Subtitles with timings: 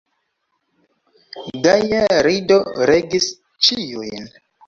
[1.67, 2.57] Gaja rido
[2.91, 3.29] regis
[3.67, 4.27] ĉiujn.